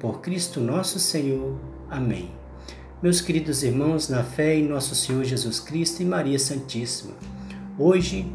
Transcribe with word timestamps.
Por 0.00 0.22
Cristo 0.22 0.60
nosso 0.60 0.98
Senhor. 0.98 1.58
Amém. 1.90 2.30
Meus 3.02 3.20
queridos 3.20 3.62
irmãos, 3.62 4.08
na 4.08 4.24
fé 4.24 4.54
em 4.54 4.66
nosso 4.66 4.94
Senhor 4.94 5.22
Jesus 5.24 5.60
Cristo 5.60 6.00
e 6.00 6.06
Maria 6.06 6.38
Santíssima, 6.38 7.12
hoje 7.78 8.34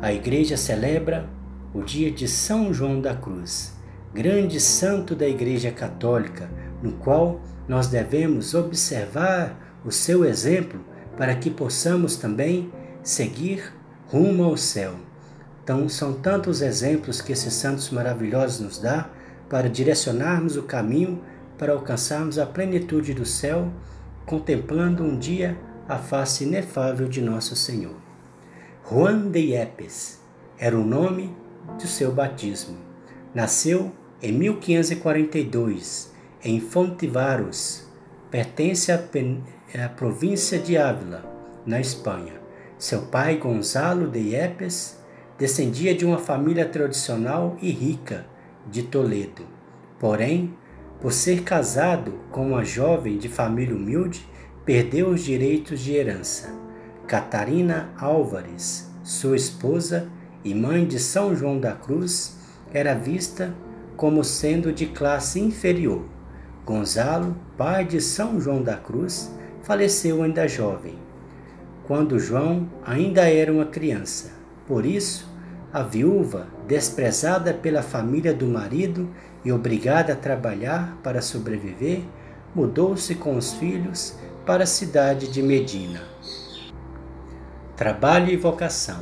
a 0.00 0.12
Igreja 0.12 0.56
celebra 0.56 1.28
o 1.74 1.82
dia 1.82 2.12
de 2.12 2.28
São 2.28 2.72
João 2.72 3.00
da 3.00 3.12
Cruz, 3.12 3.72
grande 4.14 4.60
santo 4.60 5.16
da 5.16 5.26
Igreja 5.28 5.72
Católica, 5.72 6.48
no 6.80 6.92
qual 6.92 7.40
nós 7.66 7.88
devemos 7.88 8.54
observar 8.54 9.80
o 9.84 9.90
seu 9.90 10.24
exemplo 10.24 10.78
para 11.16 11.34
que 11.34 11.50
possamos 11.50 12.14
também 12.14 12.70
seguir 13.02 13.74
rumo 14.06 14.44
ao 14.44 14.56
céu. 14.56 14.94
Então, 15.64 15.88
são 15.88 16.12
tantos 16.12 16.62
exemplos 16.62 17.20
que 17.20 17.32
esses 17.32 17.52
santos 17.52 17.90
maravilhosos 17.90 18.60
nos 18.60 18.78
dá 18.78 19.10
para 19.50 19.68
direcionarmos 19.68 20.56
o 20.56 20.62
caminho 20.62 21.20
para 21.58 21.72
alcançarmos 21.72 22.38
a 22.38 22.46
plenitude 22.46 23.12
do 23.12 23.26
céu 23.26 23.70
contemplando 24.24 25.02
um 25.02 25.18
dia 25.18 25.58
a 25.88 25.98
face 25.98 26.44
inefável 26.44 27.08
de 27.08 27.20
nosso 27.20 27.56
Senhor. 27.56 27.96
Juan 28.88 29.28
de 29.28 29.40
Yepes 29.52 30.20
era 30.56 30.78
o 30.78 30.84
nome 30.84 31.34
do 31.76 31.86
seu 31.86 32.12
batismo. 32.12 32.78
Nasceu 33.34 33.92
em 34.22 34.32
1542 34.32 36.12
em 36.42 36.60
Fontivaros, 36.60 37.84
pertence 38.30 38.92
à 38.92 39.88
província 39.88 40.58
de 40.58 40.78
Ávila, 40.78 41.24
na 41.66 41.80
Espanha. 41.80 42.34
Seu 42.78 43.02
pai, 43.02 43.36
Gonzalo 43.36 44.08
de 44.08 44.20
Yepes, 44.20 44.98
descendia 45.38 45.94
de 45.94 46.06
uma 46.06 46.18
família 46.18 46.66
tradicional 46.66 47.58
e 47.60 47.70
rica 47.70 48.24
de 48.68 48.82
Toledo. 48.82 49.42
Porém, 49.98 50.54
por 51.00 51.12
ser 51.12 51.42
casado 51.42 52.12
com 52.30 52.48
uma 52.48 52.64
jovem 52.64 53.16
de 53.16 53.28
família 53.28 53.74
humilde, 53.74 54.26
perdeu 54.64 55.08
os 55.10 55.22
direitos 55.22 55.80
de 55.80 55.94
herança. 55.94 56.52
Catarina 57.06 57.90
Álvares, 57.98 58.90
sua 59.02 59.36
esposa 59.36 60.08
e 60.44 60.54
mãe 60.54 60.86
de 60.86 60.98
São 60.98 61.34
João 61.34 61.58
da 61.58 61.72
Cruz, 61.72 62.36
era 62.72 62.94
vista 62.94 63.54
como 63.96 64.22
sendo 64.24 64.72
de 64.72 64.86
classe 64.86 65.40
inferior. 65.40 66.04
Gonzalo, 66.64 67.36
pai 67.56 67.84
de 67.84 68.00
São 68.00 68.40
João 68.40 68.62
da 68.62 68.76
Cruz, 68.76 69.30
faleceu 69.62 70.22
ainda 70.22 70.48
jovem, 70.48 70.94
quando 71.84 72.18
João 72.18 72.68
ainda 72.84 73.28
era 73.28 73.52
uma 73.52 73.66
criança. 73.66 74.32
Por 74.66 74.86
isso, 74.86 75.29
a 75.72 75.82
viúva, 75.82 76.48
desprezada 76.66 77.54
pela 77.54 77.82
família 77.82 78.34
do 78.34 78.46
marido 78.46 79.08
e 79.44 79.52
obrigada 79.52 80.12
a 80.12 80.16
trabalhar 80.16 80.98
para 81.02 81.22
sobreviver, 81.22 82.02
mudou-se 82.54 83.14
com 83.14 83.36
os 83.36 83.52
filhos 83.54 84.16
para 84.44 84.64
a 84.64 84.66
cidade 84.66 85.28
de 85.28 85.42
Medina. 85.42 86.02
Trabalho 87.76 88.30
e 88.30 88.36
vocação. 88.36 89.00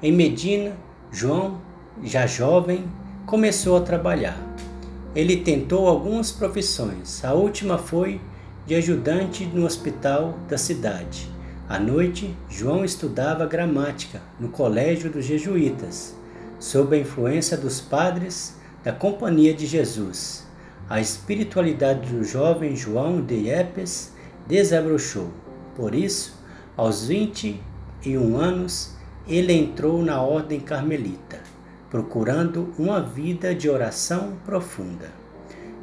Em 0.00 0.12
Medina, 0.12 0.76
João, 1.10 1.60
já 2.02 2.26
jovem, 2.26 2.84
começou 3.26 3.76
a 3.76 3.80
trabalhar. 3.80 4.38
Ele 5.14 5.38
tentou 5.38 5.88
algumas 5.88 6.30
profissões. 6.30 7.24
A 7.24 7.32
última 7.32 7.76
foi 7.76 8.20
de 8.64 8.74
ajudante 8.76 9.44
no 9.46 9.66
hospital 9.66 10.38
da 10.48 10.56
cidade. 10.56 11.28
À 11.68 11.78
noite, 11.78 12.34
João 12.48 12.82
estudava 12.82 13.44
gramática 13.44 14.22
no 14.40 14.48
colégio 14.48 15.10
dos 15.10 15.26
jesuítas, 15.26 16.16
sob 16.58 16.96
a 16.96 16.98
influência 16.98 17.58
dos 17.58 17.78
padres 17.78 18.56
da 18.82 18.90
Companhia 18.90 19.52
de 19.52 19.66
Jesus. 19.66 20.46
A 20.88 20.98
espiritualidade 20.98 22.08
do 22.08 22.24
jovem 22.24 22.74
João 22.74 23.20
de 23.20 23.34
Yepes 23.48 24.14
desabrochou. 24.46 25.28
Por 25.76 25.94
isso, 25.94 26.42
aos 26.74 27.06
21 27.06 27.60
anos, 28.38 28.94
ele 29.26 29.52
entrou 29.52 30.02
na 30.02 30.22
ordem 30.22 30.60
carmelita, 30.60 31.38
procurando 31.90 32.72
uma 32.78 33.02
vida 33.02 33.54
de 33.54 33.68
oração 33.68 34.38
profunda, 34.42 35.12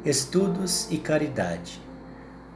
estudos 0.04 0.88
e 0.90 0.98
caridade. 0.98 1.80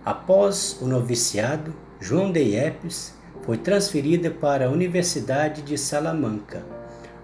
Após 0.05 0.79
o 0.81 0.87
noviciado, 0.89 1.73
João 2.01 2.33
de 2.33 2.41
Yepes 2.41 3.20
foi 3.43 3.57
transferida 3.57 4.31
para 4.31 4.67
a 4.67 4.71
Universidade 4.71 5.63
de 5.63 5.79
Salamanca, 5.79 6.63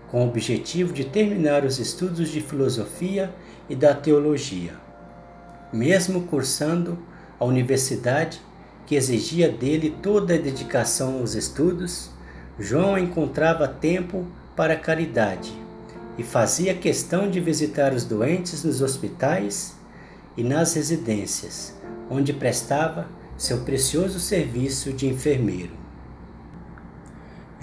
com 0.09 0.25
o 0.25 0.29
objetivo 0.29 0.93
de 0.93 1.05
terminar 1.05 1.65
os 1.65 1.79
estudos 1.79 2.29
de 2.29 2.41
filosofia 2.41 3.33
e 3.69 3.75
da 3.75 3.95
teologia. 3.95 4.75
Mesmo 5.73 6.23
cursando 6.23 6.99
a 7.39 7.45
universidade, 7.45 8.41
que 8.87 8.95
exigia 8.95 9.51
dele 9.51 9.97
toda 10.03 10.35
a 10.35 10.39
dedicação 10.39 11.19
aos 11.19 11.35
estudos, 11.35 12.11
João 12.59 12.97
encontrava 12.97 13.67
tempo 13.67 14.27
para 14.55 14.75
a 14.75 14.79
caridade 14.79 15.53
e 16.17 16.23
fazia 16.23 16.73
questão 16.73 17.29
de 17.29 17.41
visitar 17.41 17.93
os 17.93 18.05
doentes 18.05 18.65
nos 18.65 18.81
hospitais 18.81 19.75
e 20.37 20.43
nas 20.43 20.75
residências, 20.75 21.75
onde 22.09 22.33
prestava 22.33 23.09
seu 23.37 23.59
precioso 23.59 24.19
serviço 24.19 24.93
de 24.93 25.07
enfermeiro. 25.07 25.86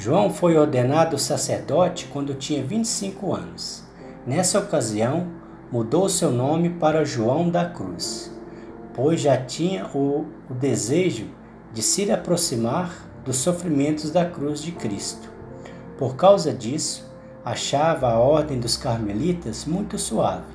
João 0.04 0.30
foi 0.30 0.58
ordenado 0.58 1.18
sacerdote 1.18 2.10
quando 2.12 2.34
tinha 2.34 2.62
25 2.62 3.34
anos. 3.34 3.86
Nessa 4.28 4.60
ocasião, 4.60 5.28
mudou 5.72 6.10
seu 6.10 6.30
nome 6.30 6.72
para 6.72 7.06
João 7.06 7.50
da 7.50 7.64
Cruz, 7.64 8.30
pois 8.94 9.22
já 9.22 9.38
tinha 9.38 9.88
o, 9.96 10.26
o 10.50 10.54
desejo 10.54 11.28
de 11.72 11.82
se 11.82 12.12
aproximar 12.12 12.94
dos 13.24 13.38
sofrimentos 13.38 14.12
da 14.12 14.26
cruz 14.26 14.62
de 14.62 14.74
Cristo. 14.74 15.30
Por 15.98 16.18
causa 16.18 16.52
disso, 16.52 17.10
achava 17.46 18.10
a 18.10 18.20
ordem 18.20 18.60
dos 18.60 18.76
carmelitas 18.76 19.64
muito 19.64 19.98
suave, 19.98 20.52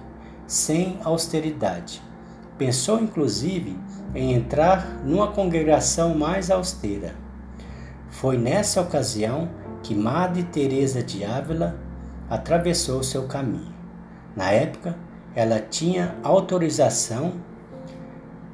sem 0.46 0.98
austeridade. 1.02 2.02
Pensou 2.58 3.00
inclusive 3.00 3.78
em 4.14 4.34
entrar 4.34 5.00
numa 5.06 5.28
congregação 5.28 6.14
mais 6.14 6.50
austera 6.50 7.27
foi 8.10 8.36
nessa 8.36 8.80
ocasião 8.80 9.48
que 9.82 9.94
Madre 9.94 10.42
Teresa 10.42 11.02
de 11.02 11.24
Ávila 11.24 11.76
atravessou 12.28 13.02
seu 13.02 13.24
caminho. 13.24 13.74
Na 14.34 14.50
época, 14.50 14.96
ela 15.34 15.60
tinha 15.60 16.16
autorização 16.22 17.34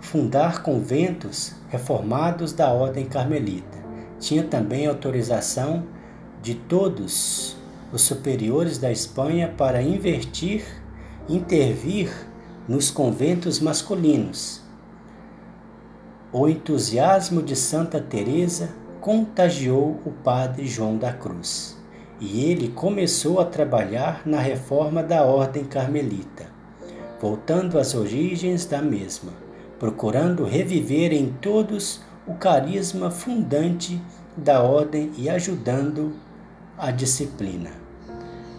fundar 0.00 0.62
conventos 0.62 1.54
reformados 1.69 2.53
da 2.53 2.70
ordem 2.70 3.06
carmelita. 3.06 3.78
Tinha 4.20 4.44
também 4.44 4.87
autorização 4.87 5.84
de 6.42 6.54
todos 6.54 7.56
os 7.91 8.03
superiores 8.03 8.78
da 8.78 8.92
Espanha 8.92 9.53
para 9.56 9.82
invertir, 9.82 10.65
intervir 11.28 12.12
nos 12.68 12.91
conventos 12.91 13.60
masculinos. 13.60 14.62
O 16.33 16.48
entusiasmo 16.48 17.42
de 17.42 17.57
Santa 17.57 18.00
Teresa 18.00 18.71
contagiou 19.04 20.01
o 20.06 20.10
padre 20.10 20.66
João 20.66 20.97
da 20.97 21.12
Cruz, 21.12 21.77
e 22.18 22.42
ele 22.47 22.68
começou 22.68 23.39
a 23.39 23.45
trabalhar 23.45 24.22
na 24.24 24.39
reforma 24.39 25.03
da 25.03 25.24
ordem 25.24 25.62
carmelita, 25.62 26.47
voltando 27.21 27.78
às 27.78 27.95
origens 27.95 28.65
da 28.65 28.80
mesma, 28.80 29.30
procurando 29.78 30.47
reviver 30.47 31.12
em 31.12 31.34
todos 31.39 32.01
o 32.27 32.33
carisma 32.33 33.10
fundante 33.10 34.01
da 34.34 34.62
ordem 34.62 35.12
e 35.18 35.28
ajudando 35.28 36.15
a 36.78 36.91
disciplina. 36.91 37.72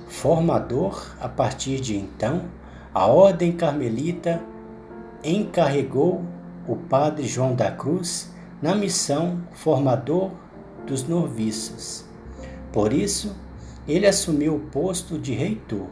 Formador, 0.08 1.16
a 1.20 1.28
partir 1.28 1.80
de 1.80 1.98
então, 1.98 2.44
a 2.94 3.08
ordem 3.08 3.52
carmelita 3.52 4.40
encarregou 5.24 6.24
o 6.68 6.76
padre 6.76 7.26
João 7.26 7.56
da 7.56 7.72
Cruz 7.72 8.35
na 8.62 8.76
missão 8.76 9.42
formador 9.54 10.32
dos 10.86 11.08
noviços. 11.08 12.06
Por 12.72 12.94
isso, 12.94 13.36
ele 13.88 14.08
assumiu 14.08 14.56
o 14.56 14.60
posto 14.60 15.18
de 15.18 15.34
reitor 15.34 15.88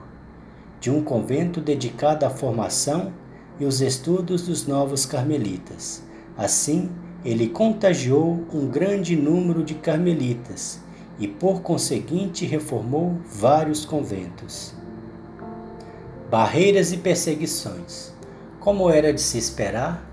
de 0.83 0.92
um 0.92 1.01
convento 1.01 1.62
dedicado 1.62 2.25
à 2.25 2.30
formação 2.30 3.13
e 3.57 3.63
os 3.63 3.80
estudos 3.80 4.42
dos 4.42 4.68
novos 4.68 5.06
carmelitas. 5.06 6.04
Assim, 6.38 6.89
ele 7.24 7.48
contagiou 7.48 8.44
um 8.54 8.68
grande 8.68 9.16
número 9.16 9.63
de 9.63 9.75
carmelitas 9.75 10.81
e, 11.18 11.25
por 11.25 11.62
conseguinte, 11.62 12.45
reformou 12.45 13.18
vários 13.25 13.86
conventos. 13.86 14.74
Barreiras 16.30 16.92
e 16.92 16.98
perseguições. 16.98 18.12
Como 18.59 18.89
era 18.89 19.13
de 19.13 19.21
se 19.21 19.38
esperar, 19.38 20.06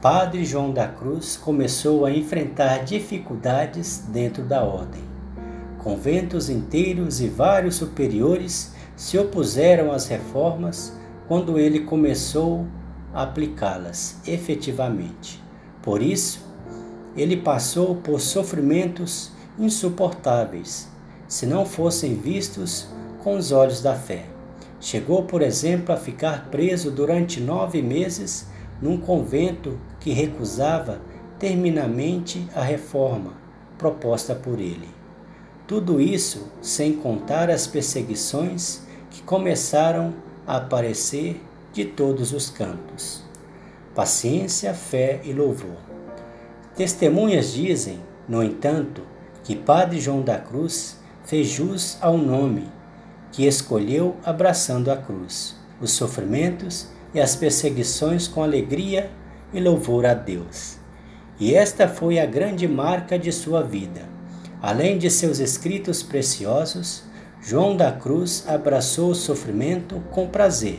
Padre 0.00 0.44
João 0.44 0.72
da 0.72 0.86
Cruz 0.86 1.38
começou 1.38 2.04
a 2.04 2.10
enfrentar 2.10 2.84
dificuldades 2.84 4.04
dentro 4.08 4.42
da 4.42 4.62
ordem. 4.62 5.02
Conventos 5.78 6.50
inteiros 6.50 7.22
e 7.22 7.28
vários 7.28 7.76
superiores 7.76 8.74
se 8.94 9.16
opuseram 9.16 9.90
às 9.90 10.06
reformas 10.06 10.92
quando 11.26 11.58
ele 11.58 11.80
começou 11.80 12.66
a 13.14 13.22
aplicá-las 13.22 14.20
efetivamente. 14.26 15.42
Por 15.82 16.02
isso, 16.02 16.44
ele 17.16 17.38
passou 17.38 17.96
por 17.96 18.20
sofrimentos 18.20 19.32
insuportáveis, 19.58 20.88
se 21.26 21.46
não 21.46 21.64
fossem 21.64 22.14
vistos 22.14 22.86
com 23.24 23.34
os 23.34 23.50
olhos 23.50 23.80
da 23.80 23.94
fé. 23.94 24.26
Chegou, 24.78 25.22
por 25.22 25.40
exemplo, 25.40 25.94
a 25.94 25.96
ficar 25.96 26.50
preso 26.50 26.90
durante 26.90 27.40
nove 27.40 27.80
meses 27.80 28.46
num 28.80 28.96
convento 28.98 29.78
que 30.00 30.12
recusava 30.12 31.00
terminamente 31.38 32.46
a 32.54 32.62
reforma 32.62 33.34
proposta 33.78 34.34
por 34.34 34.58
ele. 34.58 34.88
Tudo 35.66 36.00
isso 36.00 36.48
sem 36.62 36.94
contar 36.94 37.50
as 37.50 37.66
perseguições 37.66 38.82
que 39.10 39.22
começaram 39.22 40.14
a 40.46 40.56
aparecer 40.56 41.40
de 41.72 41.84
todos 41.84 42.32
os 42.32 42.48
cantos. 42.48 43.22
Paciência, 43.94 44.72
fé 44.72 45.20
e 45.24 45.32
louvor. 45.32 45.76
Testemunhas 46.74 47.52
dizem, 47.52 47.98
no 48.28 48.42
entanto, 48.42 49.02
que 49.42 49.56
Padre 49.56 50.00
João 50.00 50.22
da 50.22 50.38
Cruz 50.38 50.98
fez 51.24 51.48
jus 51.48 51.98
ao 52.00 52.16
nome 52.16 52.68
que 53.32 53.46
escolheu 53.46 54.16
abraçando 54.24 54.90
a 54.90 54.96
cruz, 54.96 55.56
os 55.80 55.92
sofrimentos 55.92 56.88
e 57.16 57.20
as 57.20 57.34
perseguições 57.34 58.28
com 58.28 58.42
alegria 58.42 59.10
e 59.50 59.58
louvor 59.58 60.04
a 60.04 60.12
Deus. 60.12 60.76
E 61.40 61.54
esta 61.54 61.88
foi 61.88 62.18
a 62.18 62.26
grande 62.26 62.68
marca 62.68 63.18
de 63.18 63.32
sua 63.32 63.62
vida. 63.62 64.02
Além 64.60 64.98
de 64.98 65.10
seus 65.10 65.38
escritos 65.38 66.02
preciosos, 66.02 67.04
João 67.40 67.74
da 67.74 67.90
Cruz 67.90 68.44
abraçou 68.46 69.12
o 69.12 69.14
sofrimento 69.14 70.02
com 70.10 70.28
prazer, 70.28 70.78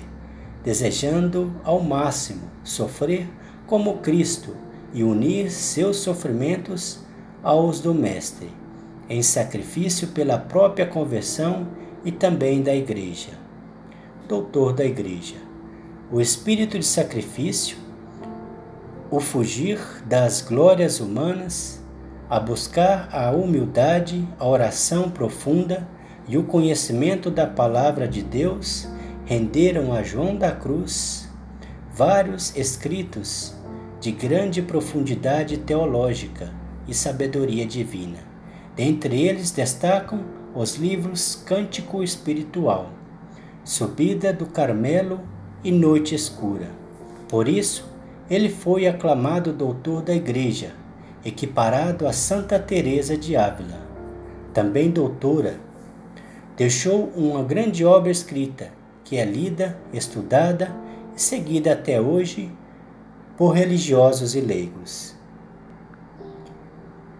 desejando 0.63 1.51
ao 1.63 1.81
máximo 1.81 2.44
sofrer 2.63 3.28
como 3.66 3.98
Cristo 3.98 4.56
e 4.94 5.04
unir 5.04 5.50
seus 5.50 5.98
sofrimentos 5.98 7.00
aos 7.42 7.80
do 7.80 7.95
Mestre, 7.95 8.51
em 9.10 9.24
sacrifício 9.24 10.10
pela 10.10 10.38
própria 10.38 10.86
conversão 10.86 11.68
e 12.06 12.12
também 12.12 12.62
da 12.62 12.75
Igreja. 12.75 13.31
Doutor 14.28 14.74
da 14.74 14.86
Igreja, 14.86 15.47
o 16.09 16.21
espírito 16.21 16.80
de 16.80 16.86
sacrifício, 16.86 17.77
o 19.12 19.19
fugir 19.19 19.77
das 20.06 20.42
glórias 20.42 21.01
humanas, 21.01 21.83
a 22.30 22.39
buscar 22.39 23.09
a 23.12 23.31
humildade, 23.31 24.25
a 24.39 24.48
oração 24.48 25.09
profunda 25.09 25.86
e 26.25 26.38
o 26.38 26.44
conhecimento 26.44 27.30
da 27.30 27.45
palavra 27.45 28.07
de 28.07 28.21
Deus 28.21 28.88
renderam 29.25 29.94
a 29.94 30.01
João 30.01 30.38
da 30.38 30.51
Cruz 30.51 31.30
vários 31.94 32.56
escritos 32.56 33.53
de 34.00 34.12
grande 34.12 34.62
profundidade 34.62 35.57
teológica 35.57 36.53
e 36.88 36.94
sabedoria 36.94 37.65
divina. 37.65 38.19
Dentre 38.77 39.27
eles 39.27 39.51
destacam 39.51 40.24
os 40.56 40.75
livros 40.75 41.36
Cântico 41.36 42.01
Espiritual, 42.01 42.92
Subida 43.65 44.31
do 44.31 44.45
Carmelo 44.45 45.19
e 45.63 45.71
Noite 45.71 46.15
Escura. 46.15 46.69
Por 47.27 47.48
isso, 47.48 47.86
ele 48.30 48.50
foi 48.50 48.88
aclamado 48.88 49.54
doutor 49.54 50.01
da 50.01 50.13
Igreja, 50.13 50.74
equiparado 51.24 52.07
a 52.07 52.13
Santa 52.13 52.59
Teresa 52.59 53.18
de 53.18 53.36
Ávila, 53.36 53.80
também 54.54 54.89
doutora. 54.89 55.59
Deixou 56.56 57.12
uma 57.15 57.44
grande 57.44 57.86
obra 57.86 58.12
escrita, 58.12 58.71
que 59.04 59.18
é 59.18 59.25
lida, 59.25 59.77
estudada 59.94 60.75
e 61.15 61.21
seguida 61.21 61.74
até 61.74 62.01
hoje 62.01 62.51
por 63.38 63.51
religiosos 63.51 64.36
e 64.36 64.42
leigos. 64.42 65.15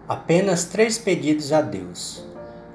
Apenas 0.08 0.64
três 0.64 0.98
pedidos 0.98 1.52
a 1.52 1.60
Deus. 1.60 2.24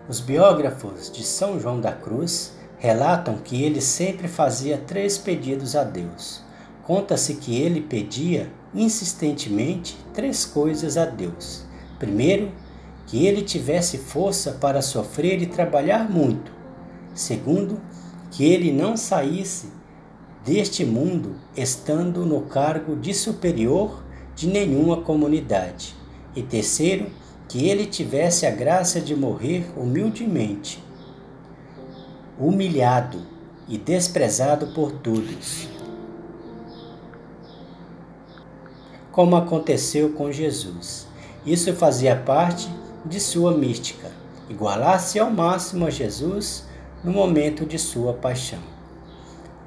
Os 0.08 0.20
biógrafos 0.20 1.12
de 1.12 1.24
São 1.24 1.60
João 1.60 1.82
da 1.82 1.92
Cruz 1.92 2.54
relatam 2.84 3.38
que 3.38 3.64
ele 3.64 3.80
sempre 3.80 4.28
fazia 4.28 4.78
três 4.78 5.18
pedidos 5.18 5.74
a 5.74 5.86
Deus. 5.86 6.42
Conta-se 6.84 7.36
que 7.36 7.56
ele 7.56 7.80
pedia 7.80 8.52
insistentemente 8.76 9.98
três 10.14 10.44
coisas 10.44 10.98
a 10.98 11.06
Deus. 11.06 11.64
Primeiro, 11.98 12.52
que 13.08 13.26
ele 13.26 13.42
tivesse 13.42 13.98
força 13.98 14.52
para 14.60 14.82
sofrer 14.82 15.42
e 15.42 15.46
trabalhar 15.46 16.12
muito. 16.12 16.52
Segundo, 17.16 17.80
que 18.30 18.44
ele 18.44 18.70
não 18.74 18.98
saísse 18.98 19.70
deste 20.44 20.84
mundo 20.84 21.38
estando 21.56 22.26
no 22.26 22.42
cargo 22.42 22.98
de 22.98 23.14
superior 23.14 24.04
de 24.36 24.46
nenhuma 24.46 24.98
comunidade. 25.04 25.96
E 26.36 26.44
terceiro, 26.44 27.10
que 27.48 27.66
ele 27.70 27.86
tivesse 27.86 28.46
a 28.46 28.52
graça 28.52 29.00
de 29.00 29.16
morrer 29.16 29.72
humildemente, 29.78 30.83
humilhado 32.46 33.20
e 33.68 33.78
desprezado 33.78 34.68
por 34.68 34.92
todos. 34.92 35.68
Como 39.12 39.36
aconteceu 39.36 40.12
com 40.14 40.32
Jesus. 40.32 41.08
Isso 41.46 41.74
fazia 41.74 42.16
parte 42.16 42.70
de 43.06 43.20
sua 43.20 43.56
mística, 43.56 44.10
igualar-se 44.50 45.20
ao 45.20 45.30
máximo 45.30 45.86
a 45.86 45.90
Jesus 45.90 46.66
no 47.04 47.12
momento 47.12 47.66
de 47.66 47.78
sua 47.78 48.14
paixão 48.14 48.74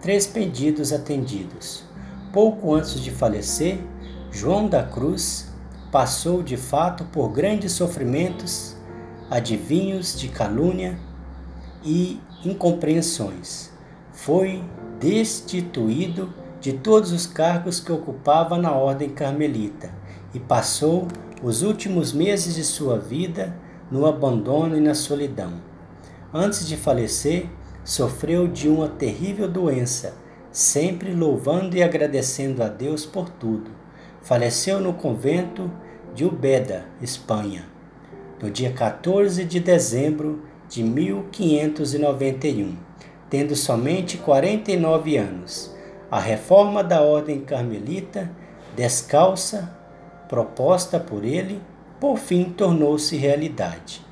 três 0.06 0.24
pedidos 0.24 0.92
atendidos. 0.92 1.82
Pouco 2.32 2.72
antes 2.72 3.00
de 3.00 3.10
falecer, 3.10 3.80
João 4.30 4.68
da 4.68 4.84
Cruz 4.84 5.48
passou 5.90 6.44
de 6.44 6.56
fato 6.56 7.04
por 7.06 7.30
grandes 7.30 7.72
sofrimentos, 7.72 8.76
adivinhos 9.28 10.16
de 10.16 10.28
calúnia 10.28 10.96
e 11.82 12.20
incompreensões. 12.44 13.70
Foi 14.12 14.62
destituído 14.98 16.32
de 16.60 16.72
todos 16.72 17.12
os 17.12 17.26
cargos 17.26 17.80
que 17.80 17.92
ocupava 17.92 18.56
na 18.58 18.72
ordem 18.72 19.10
carmelita 19.10 19.90
e 20.34 20.40
passou 20.40 21.06
os 21.42 21.62
últimos 21.62 22.12
meses 22.12 22.54
de 22.54 22.64
sua 22.64 22.98
vida 22.98 23.54
no 23.90 24.06
abandono 24.06 24.76
e 24.76 24.80
na 24.80 24.94
solidão. 24.94 25.54
Antes 26.32 26.66
de 26.66 26.76
falecer, 26.76 27.46
sofreu 27.84 28.48
de 28.48 28.68
uma 28.68 28.88
terrível 28.88 29.48
doença, 29.48 30.14
sempre 30.50 31.14
louvando 31.14 31.76
e 31.76 31.82
agradecendo 31.82 32.62
a 32.62 32.68
Deus 32.68 33.06
por 33.06 33.28
tudo. 33.28 33.70
Faleceu 34.22 34.80
no 34.80 34.94
convento 34.94 35.70
de 36.14 36.24
Ubeda, 36.24 36.86
Espanha, 37.00 37.64
no 38.42 38.50
dia 38.50 38.72
14 38.72 39.44
de 39.44 39.60
dezembro 39.60 40.42
de 40.68 40.82
1591, 40.82 42.76
tendo 43.30 43.54
somente 43.54 44.18
49 44.18 45.16
anos. 45.16 45.74
A 46.10 46.20
reforma 46.20 46.84
da 46.84 47.02
ordem 47.02 47.40
carmelita, 47.40 48.30
descalça, 48.74 49.74
proposta 50.28 51.00
por 51.00 51.24
ele, 51.24 51.60
por 52.00 52.18
fim 52.18 52.44
tornou-se 52.44 53.16
realidade. 53.16 54.04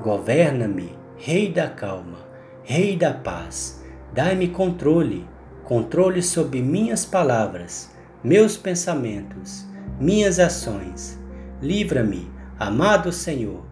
Governa-me, 0.00 0.98
Rei 1.16 1.52
da 1.52 1.68
calma, 1.68 2.18
Rei 2.64 2.96
da 2.96 3.12
paz. 3.12 3.80
Dai-me 4.12 4.48
controle, 4.48 5.24
controle 5.62 6.20
sobre 6.20 6.60
minhas 6.60 7.04
palavras, 7.04 7.92
meus 8.24 8.56
pensamentos, 8.56 9.64
minhas 10.00 10.40
ações. 10.40 11.16
Livra-me, 11.62 12.28
amado 12.58 13.12
Senhor, 13.12 13.62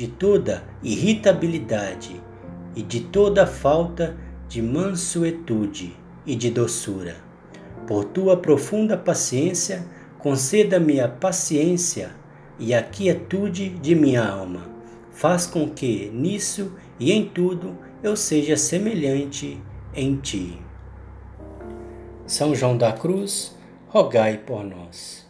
de 0.00 0.08
toda 0.08 0.64
irritabilidade 0.82 2.18
e 2.74 2.82
de 2.82 3.00
toda 3.00 3.46
falta 3.46 4.16
de 4.48 4.62
mansuetude 4.62 5.94
e 6.24 6.34
de 6.34 6.50
doçura. 6.50 7.16
Por 7.86 8.06
tua 8.06 8.34
profunda 8.34 8.96
paciência, 8.96 9.84
conceda-me 10.18 11.00
a 11.00 11.06
paciência 11.06 12.12
e 12.58 12.72
a 12.72 12.82
quietude 12.82 13.68
de 13.68 13.94
minha 13.94 14.26
alma. 14.26 14.70
Faz 15.12 15.46
com 15.46 15.68
que, 15.68 16.10
nisso 16.14 16.72
e 16.98 17.12
em 17.12 17.26
tudo, 17.26 17.76
eu 18.02 18.16
seja 18.16 18.56
semelhante 18.56 19.62
em 19.94 20.16
ti. 20.16 20.58
São 22.24 22.54
João 22.54 22.78
da 22.78 22.90
Cruz, 22.90 23.54
rogai 23.86 24.38
por 24.38 24.64
nós. 24.64 25.29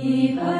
Keep 0.00 0.59